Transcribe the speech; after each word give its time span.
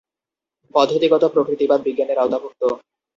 পদ্ধতিগত 0.75 1.23
প্রকৃতিবাদ 1.25 1.79
"বিজ্ঞানের 1.83 2.17
আওতাভুক্ত"। 2.17 2.61